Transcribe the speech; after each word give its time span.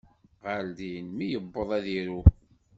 Ɣer 0.45 0.63
din 0.77 1.07
mi 1.15 1.25
yewweḍ 1.27 1.69
ad 1.77 1.85
iru. 1.99 2.21